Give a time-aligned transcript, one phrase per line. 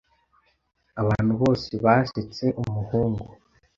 [1.01, 3.25] Abantu bose basetse umuhungu.